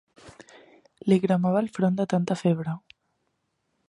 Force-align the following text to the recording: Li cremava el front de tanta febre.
Li 1.11 1.17
cremava 1.25 1.61
el 1.63 1.69
front 1.77 1.99
de 2.01 2.07
tanta 2.15 2.39
febre. 2.43 2.75